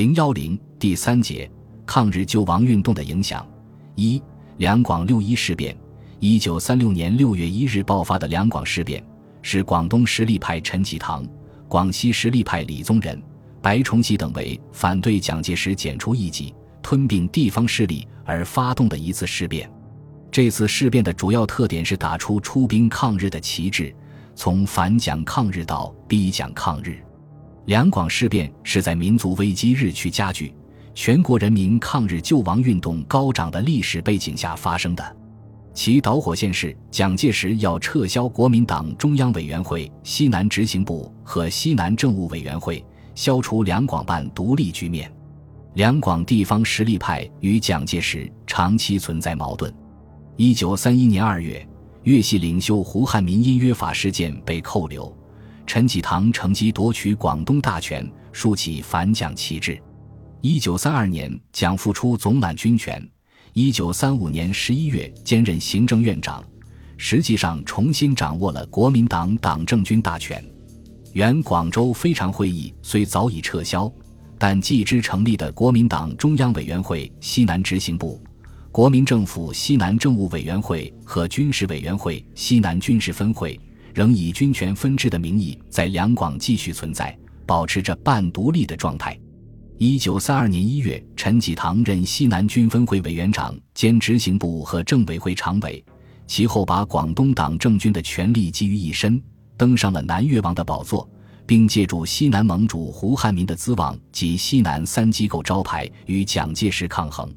[0.00, 1.46] 零幺零第三节
[1.84, 3.46] 抗日救亡运动的影响
[3.96, 4.22] 一
[4.56, 5.76] 两广六一事变，
[6.20, 9.04] 一九三六年六月一日爆发的两广事变，
[9.42, 11.22] 是广东实力派陈济棠、
[11.68, 13.22] 广西实力派李宗仁、
[13.60, 19.70] 白崇禧等为反对蒋介石剪除异己、吞并地方势力而发动的一次事变。
[20.30, 23.94] 这次事变的主要特点是打出出兵抗日的旗帜，
[24.34, 27.04] 从反蒋抗日到逼蒋抗日。
[27.66, 30.52] 两广事变是在民族危机日趋加剧、
[30.94, 35.16] 全国人民抗日救亡运动高涨的历史背景下发生的。
[35.72, 42.84] 其导火线是蒋介石要撤销国民党中央委员会西南执行部和西南政务委员会，
[43.14, 45.10] 消除两广办独立局面。
[45.74, 49.72] 两广地方实力派与蒋介石长期存在矛盾。
[50.36, 51.64] 一九三一年二月，
[52.02, 55.16] 粤系领袖胡汉民因约法事件被扣留。
[55.66, 59.80] 陈济棠乘机夺取广东大权，竖起反蒋旗帜。
[60.40, 63.06] 一九三二年，蒋复出总揽军权。
[63.52, 66.42] 一九三五年十一月，兼任行政院长，
[66.96, 70.44] 实际上重新掌握了国民党党政军大权。
[71.12, 73.92] 原广州非常会议虽早已撤销，
[74.38, 78.22] 但继之成立的国民党中央委员会西南执行部、
[78.70, 83.60] 国民政府西南政务委员会和军事委员会西南军事分会。
[83.94, 89.18] 仍以军权分治的名义在两广继续存在，保持着半独立的状态。
[89.78, 95.82] 一九三二年一月，陈济棠任西南军分会委员长兼执行部和政委会常委，
[96.26, 99.20] 其后把广东党政军的权力集于一身，
[99.56, 101.08] 登上了南越王的宝座，
[101.46, 107.32] 并借助西南盟主胡汉民的资望及西南三机构招牌与蒋介石抗衡。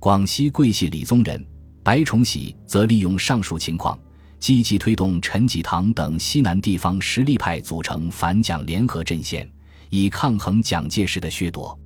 [0.00, 1.44] 广西桂系李宗仁、
[1.84, 3.96] 白崇禧则利用上述情况。
[4.40, 9.50] 积极推动陈济棠等西南地方实力派组成反蒋联合阵线，
[9.90, 11.78] 以抗衡蒋介石的削夺。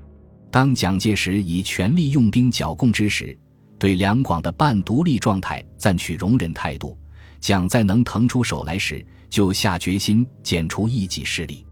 [0.50, 3.36] 当蒋介石以全力用兵剿共之时，
[3.78, 6.96] 对两广的半独立状态暂取容忍态度。
[7.40, 11.66] 蒋在能腾出手来时，就下决心剪除异己势力。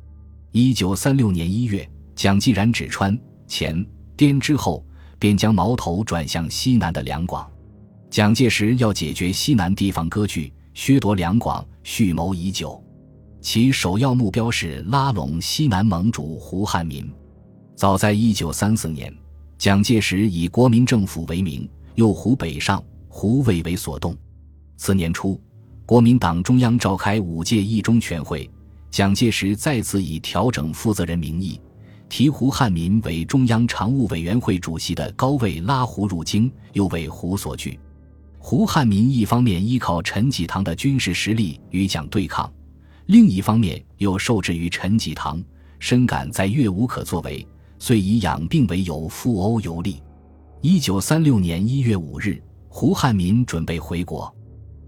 [0.51, 3.87] 一九三六年一月，蒋既然指川、黔、
[4.17, 4.85] 滇之后，
[5.19, 7.49] 便将矛头转向西南的两广。
[8.09, 10.53] 蒋介石要解决西南地方割据。
[10.73, 12.83] 削夺两广，蓄谋已久，
[13.41, 17.11] 其首要目标是拉拢西南盟主胡汉民。
[17.75, 19.13] 早在一九三四年，
[19.59, 24.17] 蒋介石以国民政府为名，诱胡北上，胡未为所动。
[24.77, 25.41] 次年初，
[25.85, 28.49] 国民党中央召开五届一中全会，
[28.91, 31.61] 蒋介石再次以调整负责人名义，
[32.09, 37.79] 提胡汉民为中央常务委员会主席的高位拉胡入京，又为胡所拒。
[38.43, 42.51] 胡汉民一方面依靠陈济棠的军事实力与蒋对抗，
[43.05, 45.41] 另一方面又受制于陈济棠，
[45.79, 47.47] 深感在粤无可作为，
[47.79, 50.03] 遂以养病为由赴欧游历。
[50.63, 54.35] 一九三六年一月五日，胡汉民准备回国，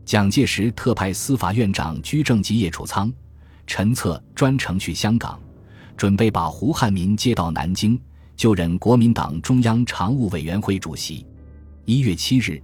[0.07, 3.13] 蒋介石特派司法院长居正及叶楚仓、
[3.67, 5.39] 陈策专程去香港，
[5.95, 8.01] 准备把胡汉民接到南京，
[8.35, 11.25] 就任国民党中央常务委员会主席。
[11.85, 12.61] 一月七日。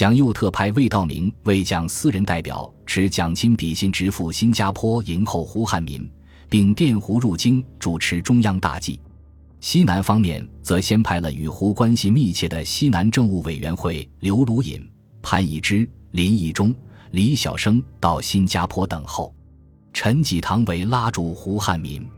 [0.00, 6.10] 蒋又特派魏道明为蒋私人代表，持蒋钦笔信直赴新加坡迎候胡汉民，
[6.48, 8.98] 并电胡入京主持中央大计。
[9.60, 14.90] 西南方面则先派了与胡关系密切的西南政务委员会刘鲁隐、
[15.20, 16.74] 潘以之、林义忠、
[17.10, 19.34] 李晓生到新加坡等候。
[19.92, 22.08] 陈济棠为拉住胡汉民，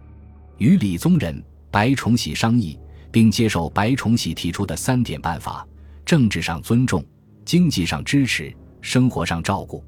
[0.58, 2.78] 与李宗仁、白崇禧商议，
[3.10, 5.66] 并接受白崇禧提出的三点办法：
[6.04, 7.04] 政治上尊重。
[7.44, 9.84] 经济上支持，生活上照顾。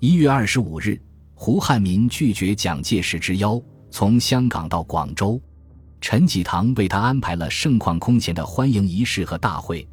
[0.00, 1.00] 一月二十五日，
[1.34, 5.40] 胡汉民拒绝蒋介石之邀，从香港到广州。
[6.00, 9.86] 陈济棠为他安排了盛况空前的欢迎仪式和大会，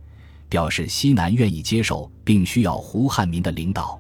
[0.48, 4.00] 表示西南愿意接受并需要胡汉民的领导。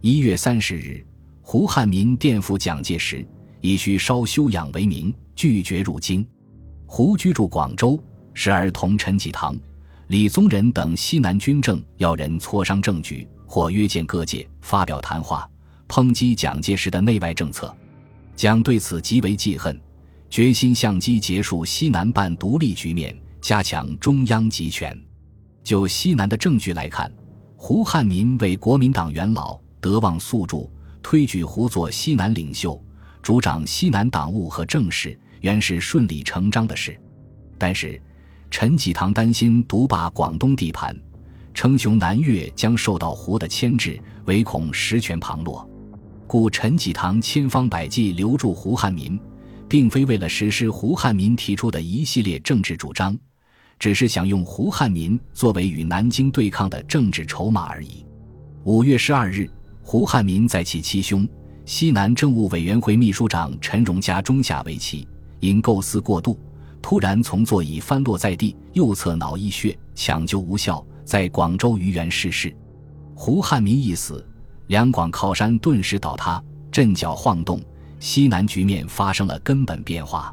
[0.00, 1.04] 一月三十日，
[1.40, 3.26] 胡汉民电复蒋介石，
[3.60, 6.26] 以需稍休养为名，拒绝入京。
[6.84, 7.98] 胡居住广州，
[8.34, 9.58] 时而同陈济棠。
[10.08, 15.46] 李宗仁等西南军政要人磋商政局，或约见各界发表谈话，
[15.86, 17.76] 抨击蒋介石的内外政策。
[18.34, 19.78] 蒋对此极为记恨，
[20.30, 24.98] 决心相机结束西南半独立局面，加强中央集权。
[25.62, 27.12] 就西南的政局来看，
[27.54, 30.72] 胡汉民为国民党元老，德望宿助，
[31.02, 32.82] 推举胡做西南领袖，
[33.20, 36.98] 主掌西南党务和政事，原是顺理成章的事。
[37.58, 38.00] 但是。
[38.50, 40.96] 陈济棠担心独霸广东地盘，
[41.54, 45.68] 称雄南粤将受到胡的牵制，唯恐实权旁落，
[46.26, 49.18] 故陈济棠千方百计留住胡汉民，
[49.68, 53.16] 并非为了实施胡汉民提出的一系列政治主张，
[53.78, 58.04] 只是想用胡汉民作为与南京对抗的政治筹码而已。
[58.64, 59.48] 五月十二日，
[59.82, 61.28] 胡汉民在其七兄、
[61.64, 65.06] 西南政务委员会秘书长陈荣家中下围棋，
[65.40, 66.38] 因构思过度，
[66.80, 72.54] 突然从座椅翻落在地，右侧脑溢血，抢救无效，在广州愚园逝世。
[73.14, 74.26] 胡汉民一死，
[74.68, 77.60] 两广靠山顿时倒塌，阵脚晃动。
[78.00, 80.32] 西南局面发生了根本变化。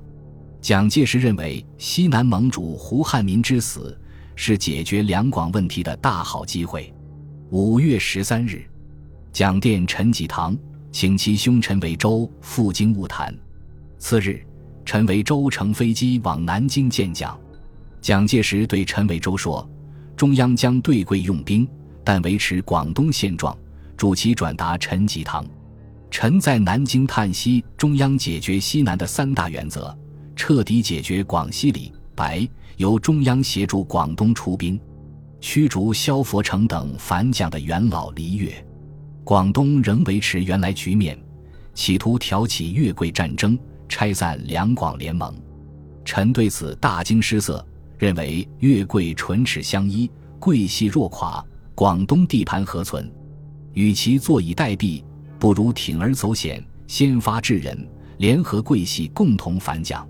[0.61, 3.99] 蒋介石认为，西南盟主胡汉民之死
[4.35, 6.93] 是解决两广问题的大好机会。
[7.49, 8.63] 五月十三日，
[9.31, 10.55] 蒋电陈济棠，
[10.91, 13.35] 请其兄陈维洲赴京晤谈。
[13.97, 14.45] 次日，
[14.85, 17.37] 陈维洲乘飞机往南京见蒋。
[18.01, 19.67] 蒋介石对陈维洲说
[20.15, 21.67] ：“中央将对桂用兵，
[22.03, 23.57] 但维持广东现状，
[23.97, 25.43] 主其转达陈济棠。”
[26.11, 29.93] 陈在南京叹息，中央解决西南的三大原则：
[30.35, 32.47] 彻底解决广西李白，
[32.77, 34.79] 由中央协助广东出兵，
[35.41, 38.53] 驱逐萧佛成等反蒋的元老黎越。
[39.23, 41.19] 广东仍维持原来局面，
[41.73, 45.33] 企图挑起粤桂战争，拆散两广联盟。
[46.03, 47.65] 臣对此大惊失色，
[47.97, 50.09] 认为粤桂唇齿相依，
[50.39, 51.43] 桂系若垮，
[51.73, 53.11] 广东地盘何存？
[53.73, 55.03] 与其坐以待毙。
[55.37, 57.87] 不如铤而走险，先发制人，
[58.17, 60.07] 联合桂系共同反蒋。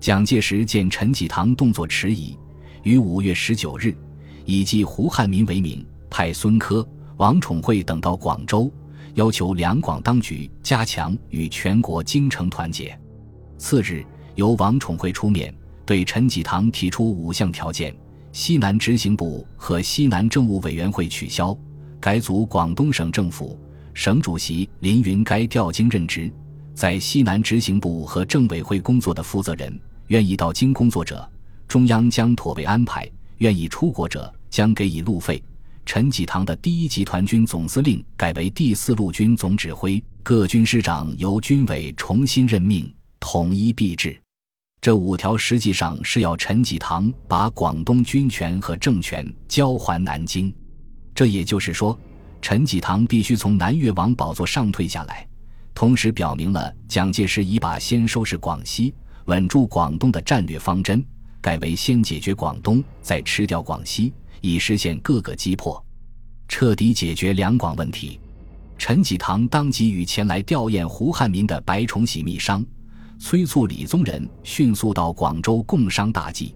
[0.00, 2.36] 蒋介石见陈济棠动作迟疑，
[2.82, 3.96] 于五月十九日，
[4.44, 6.86] 以继胡汉民为名，派孙科、
[7.16, 8.70] 王宠惠等到广州，
[9.14, 12.98] 要求两广当局加强与全国京城团结。
[13.58, 14.04] 次日，
[14.34, 15.54] 由王宠惠出面，
[15.84, 17.94] 对陈济棠提出五项条件：
[18.32, 21.56] 西南执行部和西南政务委员会取消，
[21.98, 23.58] 改组广东省政府。
[23.94, 26.30] 省主席林云该调京任职，
[26.74, 31.26] 在西南执行部和政委会工作的负责人，愿意到京工作者，
[31.66, 35.42] 中央将妥为安排；愿意出国者，将给予路费。
[35.86, 44.20] 陈济棠的第一集团军总司令改为第四路军总指挥，各军师长由军委重新任命，统一币制。
[44.80, 50.54] 这五条实际上是要陈济棠把广东军权和政权交还南京。
[51.14, 51.98] 这也就是说。
[52.42, 55.26] 陈济棠必须从南越王宝座上退下来，
[55.74, 61.04] 同时表明了蒋介石已把先收拾广西、稳住广东的战略方针
[61.40, 65.84] 改为先解决广东，再吃掉广西，以实现各个击破，
[66.46, 68.20] 彻底解决两广问题。
[68.78, 72.64] 陈济棠当即与前来吊唁胡汉民的白崇禧密商，
[73.18, 76.54] 催促李宗仁迅速到广州共商大计。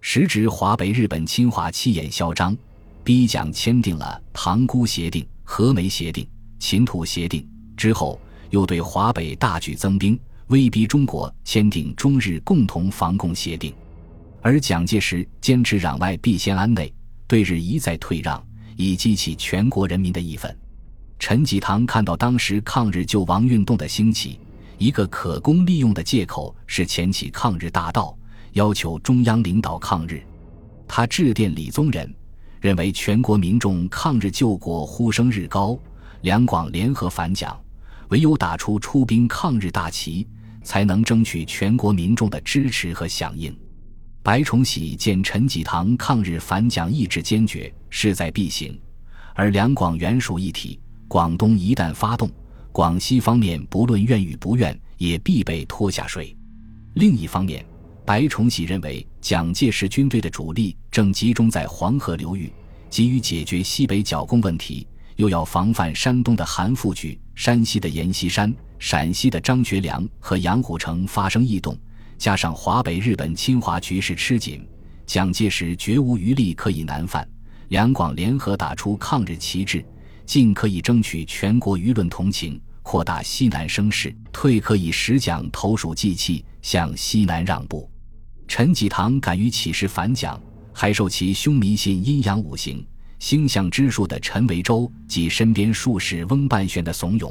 [0.00, 2.56] 时值华北日本侵华气焰嚣张。
[3.04, 6.22] 逼蒋签订了《塘沽协定》《和梅协定》
[6.60, 7.42] 《秦土协定》
[7.76, 8.16] 之后，
[8.50, 10.16] 又对华北大举增兵，
[10.46, 13.74] 威逼中国签订中日共同防共协定。
[14.40, 16.94] 而蒋介石坚持攘外必先安内，
[17.26, 18.40] 对日一再退让，
[18.76, 20.56] 以激起全国人民的义愤。
[21.18, 24.38] 陈济棠看到当时抗日救亡运动的兴起，
[24.82, 28.18] 一个可供利用的借口是前起抗日大道，
[28.54, 30.20] 要求中央领导抗日。
[30.88, 32.12] 他致电李宗仁。
[32.60, 35.78] 认为全国民众抗日救国呼声日高，
[36.20, 37.56] 两广联合反蒋，
[38.08, 40.26] 唯有打出出兵抗日大旗，
[40.62, 43.56] 才能争取全国民众的支持和响应。
[44.22, 48.76] 白崇禧见陈济棠抗日反蒋意志坚决，势在必行，
[49.34, 52.30] 而两广原属一体，广东一旦发动，
[52.72, 56.34] 广西方面不论愿与不愿，也必被拖下水。
[56.94, 57.62] 另一方面，
[58.02, 62.50] 白崇禧认为，蒋介石军队的主力正集中在黄河流域，
[62.88, 64.86] 急于解决西北剿共问题，
[65.16, 71.76] 又要防范山东的韩复榘、山西的阎锡山、陕西的张学良和杨虎城发生异动，
[72.16, 74.66] 加上华北日本侵华局势吃紧，
[75.04, 77.28] 蒋介石绝无余力可以南犯。
[77.68, 79.84] 两广联合打出抗日旗帜，
[80.32, 82.58] 进可以争取全国舆论同情。
[82.80, 87.86] 扩大西南声势，退可以使蒋投鼠忌器，向西南让步。
[88.48, 90.40] 陈济棠敢于起事反蒋，
[90.72, 92.82] 还受其兄迷信阴阳五行、
[93.18, 97.30] 星象之术的陈维洲及身边术士翁半玄的怂恿。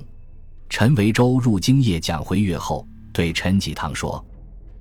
[0.69, 4.23] 陈维洲入京谒蒋回粤后，对陈济棠说：“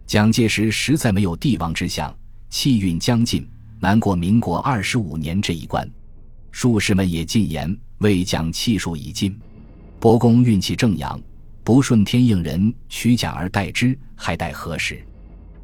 [0.06, 2.14] 蒋介石实在没有帝王之相，
[2.50, 3.48] 气运将尽，
[3.80, 5.90] 难过民国二十五年这一关。
[6.50, 9.34] 术士们也进言，为蒋气数已尽。”
[9.98, 11.20] 伯公运气正阳，
[11.62, 15.02] 不顺天应人，取奖而代之，还待何时？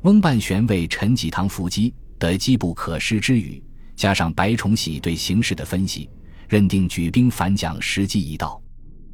[0.03, 3.63] 翁半玄为陈济棠伏击，得机不可失之语，
[3.97, 6.09] 加上白崇禧对形势的分析，
[6.49, 8.63] 认定举兵反蒋时机已到。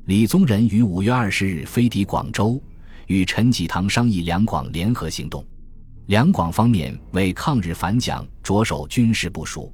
[0.07, 2.61] 李宗仁于五月二十日飞抵广州，
[3.07, 5.43] 与陈济棠商议两广联合行动。
[6.07, 9.73] 两广方面为抗日反蒋着手军事部署。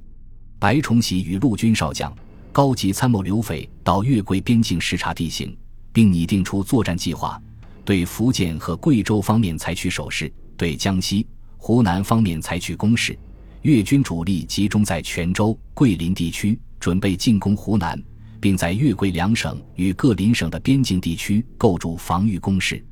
[0.59, 2.15] 白崇禧与陆军少将、
[2.51, 5.55] 高级参谋刘斐到粤桂边境视察地形，
[5.93, 7.41] 并拟定出作战计划。
[7.85, 11.25] 对福建和贵州方面采取守势，对江西、
[11.57, 13.17] 湖南方面采取攻势。
[13.63, 18.01] 粤军主力集中在泉州、桂林地区，准备进攻湖南，
[18.39, 22.83] 并在粤桂两省与各邻省的边境地区构筑防御工事。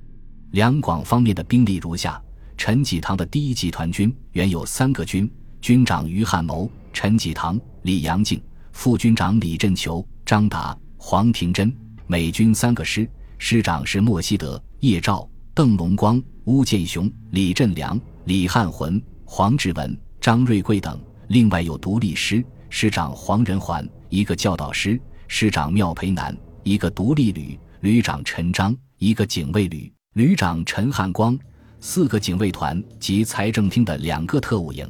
[0.52, 2.22] 两广方面的兵力如下：
[2.58, 5.30] 陈济棠的第一集团军原有三个军，
[5.62, 8.42] 军长于汉谋、陈济棠、李阳敬，
[8.78, 11.68] 副军长李振球、张达、黄庭珍；
[12.06, 20.00] 美军三个师，师长是莫希德、叶兆、邓龙光、邬建雄、李振良、李汉魂、黄志文。
[20.22, 31.36] 张瑞贵等，另外有独立师师长黄仁环，一个教导师师长廖培南，一个独立旅旅长陈章，一个警卫旅旅长陈汉光，
[31.80, 34.88] 四个警卫团及财政厅的两个特务营。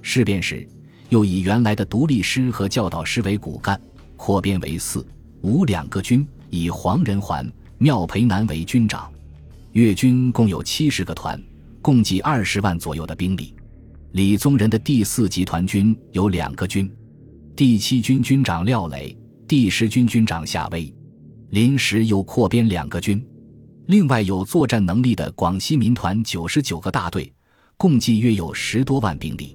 [0.00, 0.68] 事变时，
[1.12, 3.78] 又以原来的独立师和教导师为骨干，
[4.16, 5.06] 扩编为四
[5.42, 7.46] 五两个军，以黄仁环、
[7.80, 9.12] 廖培南为军长。
[9.72, 11.38] 粤军共有七十个团，
[11.82, 13.54] 共计二十万左右的兵力。
[14.12, 16.90] 李宗仁的第四集团军有两个军，
[17.54, 19.14] 第七军军长廖磊，
[19.46, 20.90] 第十军军长夏威，
[21.50, 23.22] 临时又扩编两个军，
[23.84, 27.30] 另外有作战能力的广西民团九十九个大队，
[27.76, 29.54] 共计约有十多万兵力。